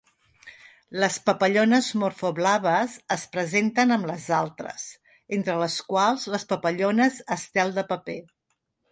Les 1.01 1.17
papallones 1.25 1.89
morpho 2.03 2.31
blaves 2.39 2.95
es 3.15 3.25
presenten 3.35 3.95
amb 3.95 4.09
les 4.11 4.25
altres, 4.37 4.85
entre 5.37 5.57
les 5.65 5.75
quals 5.93 6.25
les 6.37 6.47
papallones 6.53 7.21
estel 7.37 7.75
de 7.77 7.85
paper. 7.93 8.17